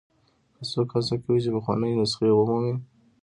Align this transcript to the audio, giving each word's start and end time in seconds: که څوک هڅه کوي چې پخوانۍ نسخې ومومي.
که 0.55 0.63
څوک 0.71 0.89
هڅه 0.95 1.15
کوي 1.23 1.39
چې 1.43 1.49
پخوانۍ 1.55 1.91
نسخې 1.99 2.27
ومومي. 2.33 2.73